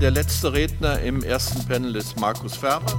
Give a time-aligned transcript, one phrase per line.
[0.00, 2.90] Der letzte Redner im ersten Panel ist Markus Ferber.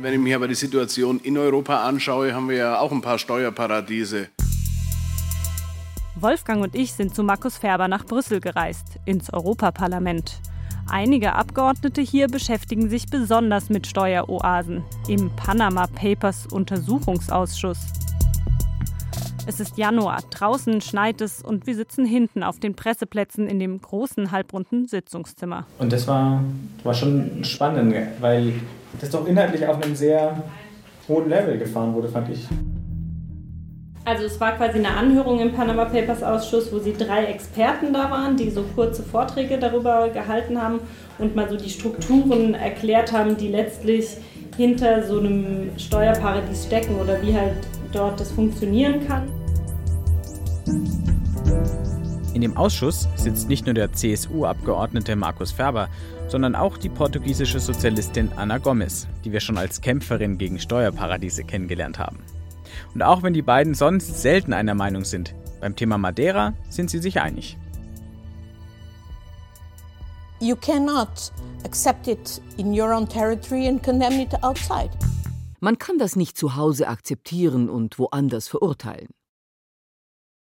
[0.00, 3.18] Wenn ich mir aber die Situation in Europa anschaue, haben wir ja auch ein paar
[3.18, 4.28] Steuerparadiese.
[6.14, 10.40] Wolfgang und ich sind zu Markus Ferber nach Brüssel gereist, ins Europaparlament.
[10.88, 18.03] Einige Abgeordnete hier beschäftigen sich besonders mit Steueroasen im Panama Papers Untersuchungsausschuss.
[19.46, 23.78] Es ist Januar, draußen schneit es und wir sitzen hinten auf den Presseplätzen in dem
[23.78, 25.66] großen halbrunden Sitzungszimmer.
[25.78, 26.42] Und das war,
[26.82, 28.54] war schon spannend, weil
[29.00, 30.42] das doch inhaltlich auf einem sehr
[31.08, 32.48] hohen Level gefahren wurde, fand ich.
[34.06, 38.10] Also es war quasi eine Anhörung im Panama Papers Ausschuss, wo sie drei Experten da
[38.10, 40.80] waren, die so kurze Vorträge darüber gehalten haben
[41.18, 44.06] und mal so die Strukturen erklärt haben, die letztlich
[44.56, 47.56] hinter so einem Steuerparadies stecken oder wie halt
[47.94, 49.28] dort das funktionieren kann.
[52.34, 55.88] In dem Ausschuss sitzt nicht nur der CSU-Abgeordnete Markus Ferber,
[56.26, 61.98] sondern auch die portugiesische Sozialistin Ana Gomes, die wir schon als Kämpferin gegen Steuerparadiese kennengelernt
[61.98, 62.18] haben.
[62.92, 66.98] Und auch wenn die beiden sonst selten einer Meinung sind, beim Thema Madeira sind sie
[66.98, 67.56] sich einig.
[70.40, 71.32] You cannot
[71.64, 74.90] accept it in your own territory and condemn it outside.
[75.64, 79.08] Man kann das nicht zu Hause akzeptieren und woanders verurteilen.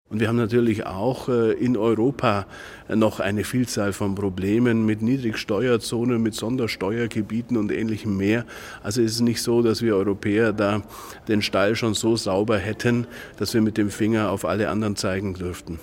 [0.07, 2.45] Und wir haben natürlich auch äh, in Europa
[2.87, 8.45] noch eine Vielzahl von Problemen mit Niedrigsteuerzonen, mit Sondersteuergebieten und ähnlichem mehr.
[8.83, 10.81] Also es ist nicht so, dass wir Europäer da
[11.27, 15.33] den Stall schon so sauber hätten, dass wir mit dem Finger auf alle anderen zeigen
[15.33, 15.77] dürften.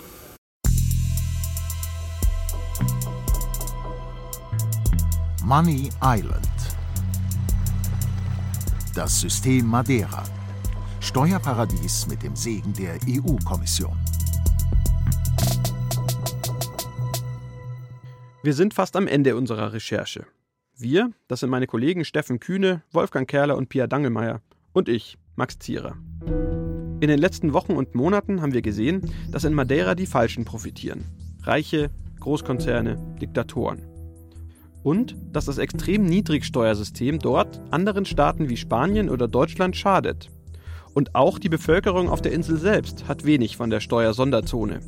[5.43, 6.58] Money Island.
[8.95, 10.23] Das System Madeira.
[10.99, 13.95] Steuerparadies mit dem Segen der EU-Kommission.
[18.41, 20.25] Wir sind fast am Ende unserer Recherche.
[20.75, 24.41] Wir, das sind meine Kollegen Steffen Kühne, Wolfgang Kerler und Pia Dangelmeier.
[24.73, 25.95] Und ich, Max Zierer.
[26.25, 31.05] In den letzten Wochen und Monaten haben wir gesehen, dass in Madeira die Falschen profitieren.
[31.43, 33.88] Reiche, Großkonzerne, Diktatoren.
[34.83, 40.29] Und dass das extrem Niedrigsteuersystem dort anderen Staaten wie Spanien oder Deutschland schadet.
[40.93, 44.79] Und auch die Bevölkerung auf der Insel selbst hat wenig von der Steuersonderzone.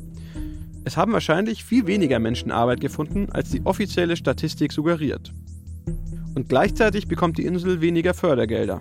[0.84, 5.32] Es haben wahrscheinlich viel weniger Menschen Arbeit gefunden, als die offizielle Statistik suggeriert.
[6.34, 8.80] Und gleichzeitig bekommt die Insel weniger Fördergelder.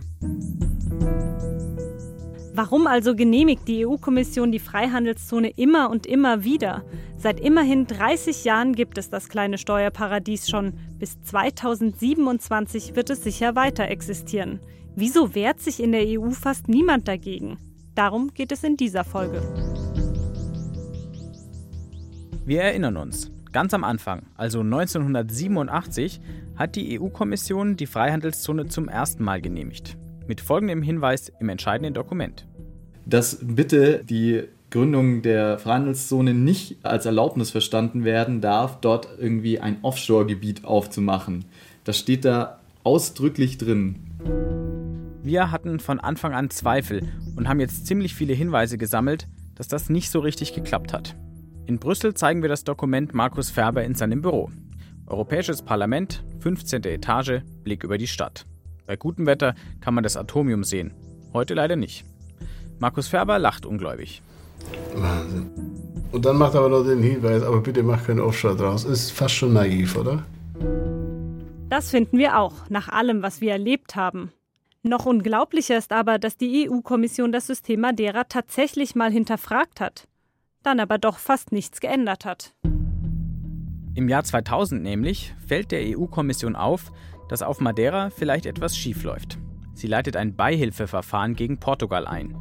[2.53, 6.83] Warum also genehmigt die EU-Kommission die Freihandelszone immer und immer wieder?
[7.17, 10.73] Seit immerhin 30 Jahren gibt es das kleine Steuerparadies schon.
[10.99, 14.59] Bis 2027 wird es sicher weiter existieren.
[14.95, 17.57] Wieso wehrt sich in der EU fast niemand dagegen?
[17.95, 19.41] Darum geht es in dieser Folge.
[22.45, 26.19] Wir erinnern uns, ganz am Anfang, also 1987,
[26.57, 29.97] hat die EU-Kommission die Freihandelszone zum ersten Mal genehmigt.
[30.31, 32.47] Mit folgendem Hinweis im entscheidenden Dokument.
[33.05, 39.79] Dass bitte die Gründung der Freihandelszone nicht als Erlaubnis verstanden werden darf, dort irgendwie ein
[39.81, 41.43] Offshore-Gebiet aufzumachen.
[41.83, 43.97] Das steht da ausdrücklich drin.
[45.21, 49.89] Wir hatten von Anfang an Zweifel und haben jetzt ziemlich viele Hinweise gesammelt, dass das
[49.89, 51.17] nicht so richtig geklappt hat.
[51.65, 54.49] In Brüssel zeigen wir das Dokument Markus Ferber in seinem Büro.
[55.07, 56.85] Europäisches Parlament, 15.
[56.85, 58.45] Etage, Blick über die Stadt.
[58.91, 60.93] Bei gutem Wetter kann man das Atomium sehen.
[61.31, 62.03] Heute leider nicht.
[62.77, 64.21] Markus Ferber lacht ungläubig.
[64.93, 65.49] Wahnsinn.
[66.11, 68.83] Und dann macht er aber noch den Hinweis, aber bitte mach kein Offshore draus.
[68.83, 70.25] Ist fast schon naiv, oder?
[71.69, 74.33] Das finden wir auch, nach allem, was wir erlebt haben.
[74.83, 80.05] Noch unglaublicher ist aber, dass die EU-Kommission das System Madeira tatsächlich mal hinterfragt hat
[80.63, 82.53] dann aber doch fast nichts geändert hat.
[83.93, 86.91] Im Jahr 2000 nämlich fällt der EU-Kommission auf,
[87.31, 89.39] dass auf Madeira vielleicht etwas schiefläuft.
[89.73, 92.35] Sie leitet ein Beihilfeverfahren gegen Portugal ein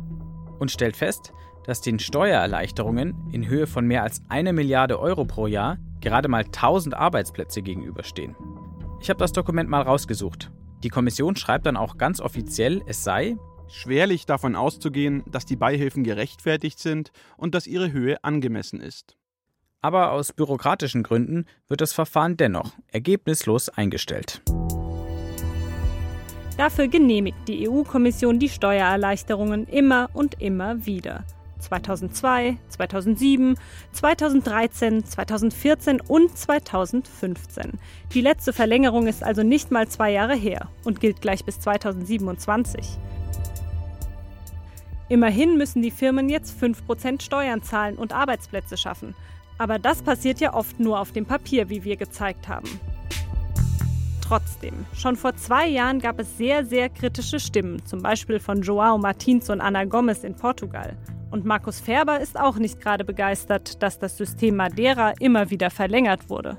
[0.59, 1.33] und stellt fest,
[1.65, 6.43] dass den Steuererleichterungen in Höhe von mehr als eine Milliarde Euro pro Jahr gerade mal
[6.43, 8.35] 1000 Arbeitsplätze gegenüberstehen.
[9.01, 10.51] Ich habe das Dokument mal rausgesucht.
[10.83, 13.37] Die Kommission schreibt dann auch ganz offiziell, es sei,
[13.69, 19.17] schwerlich davon auszugehen, dass die Beihilfen gerechtfertigt sind und dass ihre Höhe angemessen ist.
[19.83, 24.43] Aber aus bürokratischen Gründen wird das Verfahren dennoch ergebnislos eingestellt.
[26.61, 31.25] Dafür genehmigt die EU-Kommission die Steuererleichterungen immer und immer wieder.
[31.59, 33.57] 2002, 2007,
[33.93, 37.79] 2013, 2014 und 2015.
[38.13, 42.99] Die letzte Verlängerung ist also nicht mal zwei Jahre her und gilt gleich bis 2027.
[45.09, 49.15] Immerhin müssen die Firmen jetzt 5% Steuern zahlen und Arbeitsplätze schaffen.
[49.57, 52.69] Aber das passiert ja oft nur auf dem Papier, wie wir gezeigt haben.
[54.31, 58.97] Trotzdem, schon vor zwei Jahren gab es sehr, sehr kritische Stimmen, zum Beispiel von Joao
[58.97, 60.97] Martins und Ana Gomes in Portugal.
[61.33, 66.31] Und Markus Ferber ist auch nicht gerade begeistert, dass das System Madeira immer wieder verlängert
[66.31, 66.57] wurde.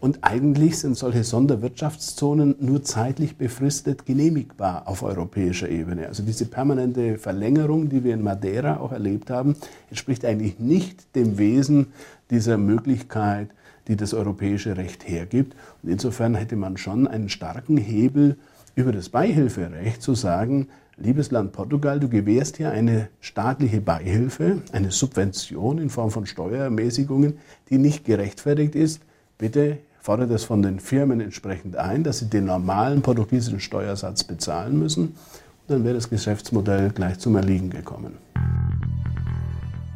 [0.00, 6.08] Und eigentlich sind solche Sonderwirtschaftszonen nur zeitlich befristet genehmigbar auf europäischer Ebene.
[6.08, 9.54] Also diese permanente Verlängerung, die wir in Madeira auch erlebt haben,
[9.90, 11.92] entspricht eigentlich nicht dem Wesen
[12.30, 13.50] dieser Möglichkeit,
[13.88, 15.54] die das europäische Recht hergibt.
[15.82, 18.36] Und insofern hätte man schon einen starken Hebel
[18.74, 24.90] über das Beihilferecht zu sagen, liebes Land Portugal, du gewährst hier eine staatliche Beihilfe, eine
[24.90, 27.38] Subvention in Form von Steuerermäßigungen,
[27.70, 29.00] die nicht gerechtfertigt ist.
[29.38, 34.78] Bitte fordert es von den Firmen entsprechend ein, dass sie den normalen portugiesischen Steuersatz bezahlen
[34.78, 35.08] müssen.
[35.08, 38.14] Und dann wäre das Geschäftsmodell gleich zum Erliegen gekommen.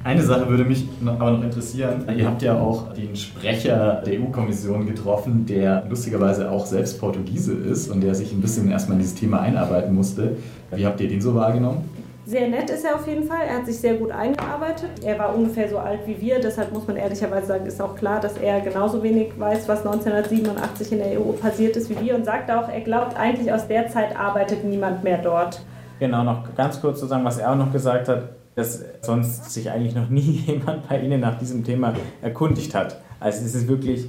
[0.04, 2.04] Eine Sache würde mich aber noch interessieren.
[2.14, 7.90] Ihr habt ja auch den Sprecher der EU-Kommission getroffen, der lustigerweise auch selbst Portugiese ist
[7.90, 10.36] und der sich ein bisschen erstmal in dieses Thema einarbeiten musste.
[10.72, 11.88] Wie habt ihr den so wahrgenommen?
[12.26, 13.46] Sehr nett ist er auf jeden Fall.
[13.48, 14.90] Er hat sich sehr gut eingearbeitet.
[15.02, 18.20] Er war ungefähr so alt wie wir, deshalb muss man ehrlicherweise sagen, ist auch klar,
[18.20, 22.26] dass er genauso wenig weiß, was 1987 in der EU passiert ist wie wir und
[22.26, 25.64] sagt auch, er glaubt eigentlich aus der Zeit arbeitet niemand mehr dort.
[25.98, 29.70] Genau, noch ganz kurz zu sagen, was er auch noch gesagt hat dass sonst sich
[29.70, 33.00] eigentlich noch nie jemand bei Ihnen nach diesem Thema erkundigt hat.
[33.20, 34.06] Also es ist wirklich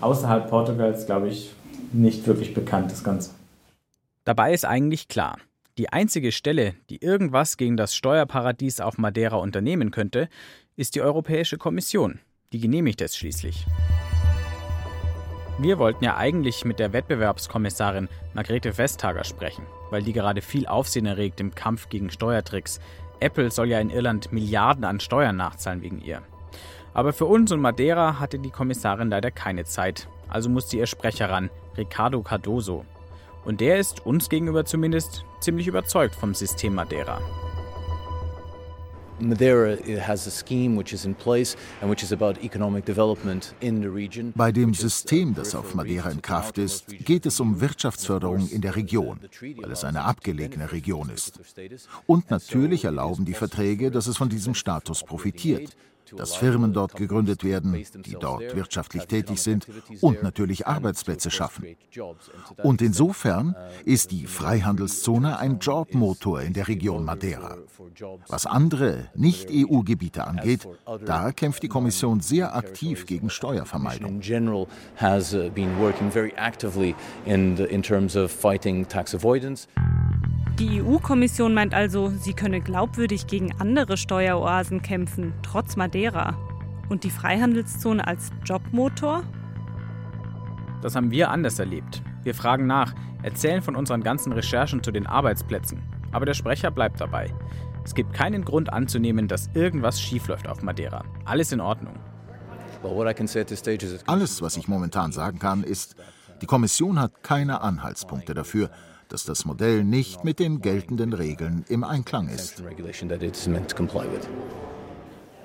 [0.00, 1.52] außerhalb Portugals, glaube ich,
[1.92, 3.30] nicht wirklich bekannt, das Ganze.
[4.24, 5.36] Dabei ist eigentlich klar,
[5.78, 10.28] die einzige Stelle, die irgendwas gegen das Steuerparadies auf Madeira unternehmen könnte,
[10.76, 12.20] ist die Europäische Kommission.
[12.52, 13.66] Die genehmigt es schließlich.
[15.58, 21.06] Wir wollten ja eigentlich mit der Wettbewerbskommissarin Margrethe Vestager sprechen, weil die gerade viel Aufsehen
[21.06, 22.80] erregt im Kampf gegen Steuertricks,
[23.22, 26.22] Apple soll ja in Irland Milliarden an Steuern nachzahlen wegen ihr.
[26.94, 31.30] Aber für uns und Madeira hatte die Kommissarin leider keine Zeit, also musste ihr Sprecher
[31.30, 32.84] ran, Ricardo Cardoso.
[33.44, 37.20] Und der ist uns gegenüber zumindest ziemlich überzeugt vom System Madeira.
[44.34, 48.76] Bei dem System, das auf Madeira in Kraft ist, geht es um Wirtschaftsförderung in der
[48.76, 49.18] Region,
[49.60, 51.40] weil es eine abgelegene Region ist.
[52.06, 55.76] Und natürlich erlauben die Verträge, dass es von diesem Status profitiert
[56.16, 57.72] dass Firmen dort gegründet werden,
[58.04, 59.66] die dort wirtschaftlich tätig sind
[60.00, 61.76] und natürlich Arbeitsplätze schaffen.
[62.62, 67.56] Und insofern ist die Freihandelszone ein Jobmotor in der Region Madeira.
[68.28, 70.68] Was andere Nicht-EU-Gebiete angeht,
[71.04, 74.20] da kämpft die Kommission sehr aktiv gegen Steuervermeidung.
[80.62, 86.38] Die EU-Kommission meint also, sie könne glaubwürdig gegen andere Steueroasen kämpfen, trotz Madeira.
[86.88, 89.24] Und die Freihandelszone als Jobmotor?
[90.80, 92.04] Das haben wir anders erlebt.
[92.22, 92.94] Wir fragen nach,
[93.24, 95.82] erzählen von unseren ganzen Recherchen zu den Arbeitsplätzen.
[96.12, 97.34] Aber der Sprecher bleibt dabei.
[97.84, 101.02] Es gibt keinen Grund anzunehmen, dass irgendwas schiefläuft auf Madeira.
[101.24, 101.94] Alles in Ordnung.
[104.06, 105.96] Alles, was ich momentan sagen kann, ist,
[106.40, 108.70] die Kommission hat keine Anhaltspunkte dafür,
[109.12, 112.62] dass das Modell nicht mit den geltenden Regeln im Einklang ist.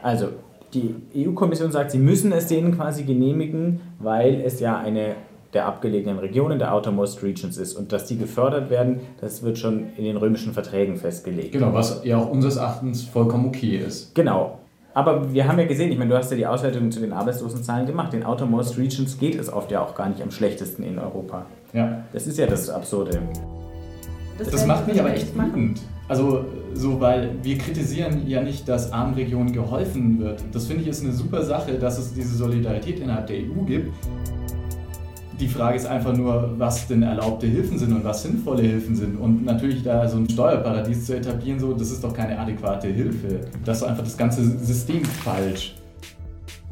[0.01, 0.29] Also,
[0.73, 5.15] die EU-Kommission sagt, sie müssen es denen quasi genehmigen, weil es ja eine
[5.53, 9.87] der abgelegenen Regionen der Outermost Regions ist und dass die gefördert werden, das wird schon
[9.97, 11.53] in den römischen Verträgen festgelegt.
[11.53, 14.13] Genau, was ja auch unseres Erachtens vollkommen okay ist.
[14.13, 14.59] Genau.
[14.93, 17.85] Aber wir haben ja gesehen, ich meine, du hast ja die Auswertung zu den Arbeitslosenzahlen
[17.85, 18.13] gemacht.
[18.13, 21.45] In Outermost Regions geht es oft ja auch gar nicht am schlechtesten in Europa.
[21.73, 22.03] Ja.
[22.13, 23.19] Das ist ja das Absurde.
[24.37, 25.81] Das, das macht mich aber echt wütend.
[26.07, 30.43] Also, so, weil wir kritisieren ja nicht, dass armen Regionen geholfen wird.
[30.51, 33.93] Das finde ich ist eine super Sache, dass es diese Solidarität innerhalb der EU gibt.
[35.39, 39.19] Die Frage ist einfach nur, was denn erlaubte Hilfen sind und was sinnvolle Hilfen sind.
[39.19, 43.41] Und natürlich da so ein Steuerparadies zu etablieren, so, das ist doch keine adäquate Hilfe.
[43.63, 45.75] Das ist einfach das ganze System falsch.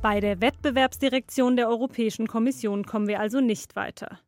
[0.01, 4.19] Bei der Wettbewerbsdirektion der Europäischen Kommission kommen wir also nicht weiter.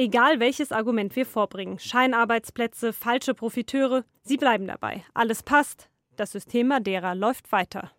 [0.00, 5.02] Egal welches Argument wir vorbringen, Scheinarbeitsplätze, falsche Profiteure, sie bleiben dabei.
[5.12, 7.90] Alles passt, das System Madeira läuft weiter.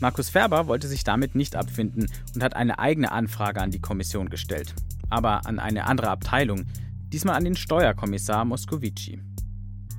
[0.00, 4.30] Markus Ferber wollte sich damit nicht abfinden und hat eine eigene Anfrage an die Kommission
[4.30, 4.74] gestellt.
[5.10, 6.64] Aber an eine andere Abteilung,
[7.12, 9.20] diesmal an den Steuerkommissar Moscovici.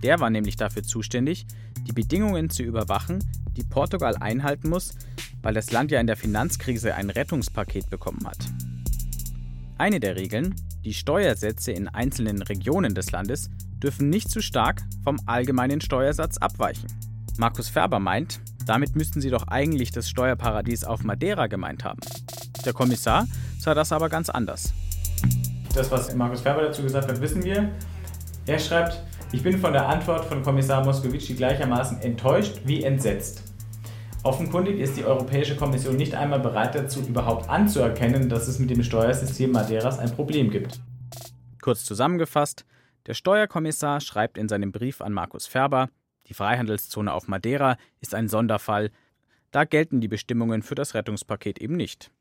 [0.02, 1.46] Der war nämlich dafür zuständig,
[1.86, 3.24] die Bedingungen zu überwachen,
[3.56, 4.96] die Portugal einhalten muss,
[5.44, 8.40] weil das Land ja in der Finanzkrise ein Rettungspaket bekommen hat.
[9.80, 13.50] Eine der Regeln, die Steuersätze in einzelnen Regionen des Landes
[13.82, 16.88] dürfen nicht zu stark vom allgemeinen Steuersatz abweichen.
[17.38, 22.02] Markus Ferber meint, damit müssten sie doch eigentlich das Steuerparadies auf Madeira gemeint haben.
[22.66, 23.26] Der Kommissar
[23.58, 24.74] sah das aber ganz anders.
[25.74, 27.72] Das, was Markus Ferber dazu gesagt hat, wissen wir.
[28.48, 33.49] Er schreibt, ich bin von der Antwort von Kommissar Moscovici gleichermaßen enttäuscht wie entsetzt.
[34.24, 38.84] Offenkundig ist die Europäische Kommission nicht einmal bereit dazu, überhaupt anzuerkennen, dass es mit dem
[38.84, 40.82] Steuersystem Madeiras ein Problem gibt.
[41.62, 42.66] Kurz zusammengefasst,
[43.06, 45.90] der Steuerkommissar schreibt in seinem Brief an Markus Ferber,
[46.28, 48.92] die Freihandelszone auf Madeira ist ein Sonderfall,
[49.52, 52.12] da gelten die Bestimmungen für das Rettungspaket eben nicht.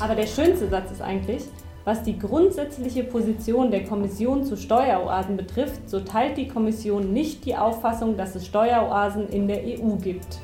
[0.00, 1.44] Aber der schönste Satz ist eigentlich,
[1.84, 7.56] was die grundsätzliche Position der Kommission zu Steueroasen betrifft, so teilt die Kommission nicht die
[7.56, 10.38] Auffassung, dass es Steueroasen in der EU gibt.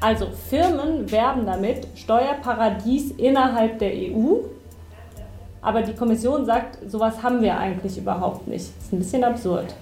[0.00, 4.38] Also Firmen werben damit Steuerparadies innerhalb der EU,
[5.60, 8.72] aber die Kommission sagt, sowas haben wir eigentlich überhaupt nicht.
[8.78, 9.74] Ist ein bisschen absurd.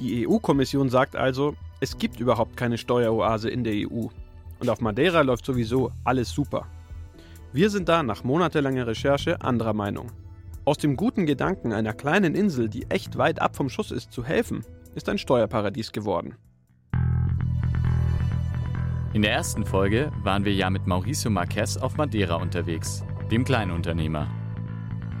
[0.00, 4.06] Die EU-Kommission sagt also, es gibt überhaupt keine Steueroase in der EU.
[4.58, 6.66] Und auf Madeira läuft sowieso alles super.
[7.52, 10.10] Wir sind da nach monatelanger Recherche anderer Meinung.
[10.64, 14.24] Aus dem guten Gedanken einer kleinen Insel, die echt weit ab vom Schuss ist, zu
[14.24, 16.34] helfen, ist ein Steuerparadies geworden.
[19.12, 24.28] In der ersten Folge waren wir ja mit Mauricio Marquez auf Madeira unterwegs, dem Kleinunternehmer.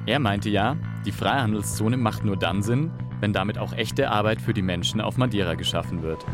[0.04, 2.90] Er meinte ja, die Freihandelszone macht nur dann Sinn,
[3.20, 6.26] wenn damit auch echte Arbeit für die Menschen auf Madeira geschaffen wird.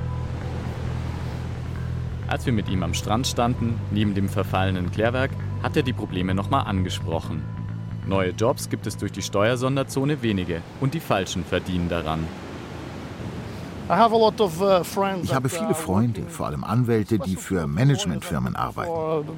[2.32, 6.34] Als wir mit ihm am Strand standen, neben dem verfallenen Klärwerk, hat er die Probleme
[6.34, 7.42] nochmal angesprochen.
[8.06, 12.26] Neue Jobs gibt es durch die Steuersonderzone wenige und die Falschen verdienen daran.
[13.86, 19.28] Ich habe viele Freunde, vor allem Anwälte, die für Managementfirmen arbeiten.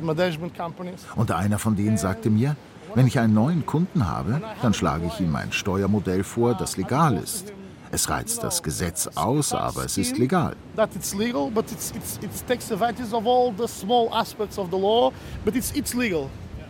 [1.16, 2.54] Und einer von denen sagte mir,
[2.94, 7.16] wenn ich einen neuen Kunden habe, dann schlage ich ihm ein Steuermodell vor, das legal
[7.16, 7.52] ist.
[7.94, 10.56] Es reizt das Gesetz aus, aber es ist legal.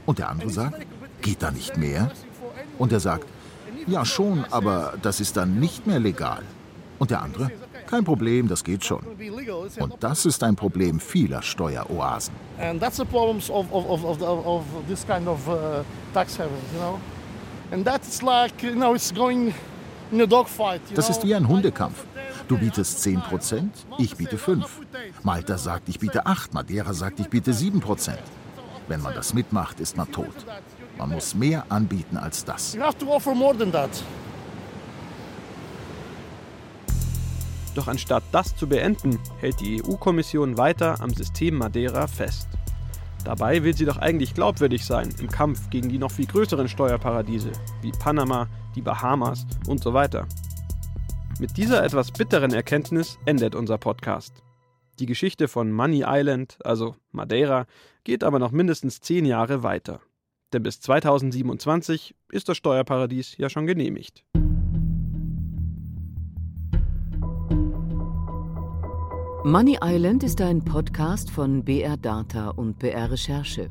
[0.06, 0.86] Und der andere sagt,
[1.22, 2.10] geht da nicht mehr?
[2.78, 3.26] Und er sagt,
[3.86, 6.42] ja schon, aber das ist dann nicht mehr legal.
[6.98, 7.50] Und der andere,
[7.86, 9.00] kein Problem, das geht schon.
[9.78, 12.34] Und das ist ein Problem vieler Steueroasen.
[12.60, 16.80] And that's the problems of, of, of, of this kind of uh, tax havens, you
[16.80, 17.00] know.
[17.72, 19.54] And that's like, you know, it's going.
[20.94, 22.04] Das ist wie ein Hundekampf.
[22.48, 23.68] Du bietest 10%
[23.98, 24.64] ich biete 5.
[25.22, 28.12] Malta sagt, ich biete 8, Madeira sagt, ich biete 7%
[28.86, 30.34] Wenn man das mitmacht, ist man tot.
[30.98, 32.74] Man muss mehr anbieten als das.
[32.74, 33.90] You have to offer more than that.
[37.74, 42.46] Doch anstatt das zu beenden, hält die EU-Kommission weiter am System Madeira fest.
[43.24, 47.52] Dabei will sie doch eigentlich glaubwürdig sein im Kampf gegen die noch viel größeren Steuerparadiese
[47.80, 50.28] wie Panama, die Bahamas und so weiter.
[51.40, 54.42] Mit dieser etwas bitteren Erkenntnis endet unser Podcast.
[55.00, 57.66] Die Geschichte von Money Island, also Madeira,
[58.04, 60.00] geht aber noch mindestens zehn Jahre weiter.
[60.52, 64.24] Denn bis 2027 ist das Steuerparadies ja schon genehmigt.
[69.46, 73.68] Money Island ist ein Podcast von BR Data und BR Recherche.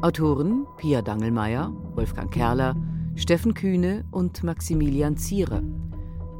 [0.00, 2.74] Autoren Pia Dangelmeier, Wolfgang Kerler,
[3.14, 5.62] Steffen Kühne und Maximilian Zierer.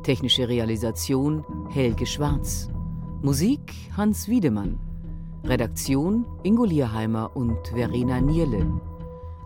[0.02, 2.68] Technische Realisation Helge Schwarz.
[3.22, 4.80] Musik Hans Wiedemann.
[5.44, 8.66] Redaktion Ingo Lierheimer und Verena Nierle.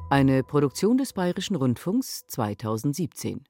[0.09, 3.45] Eine Produktion des Bayerischen Rundfunks 2017.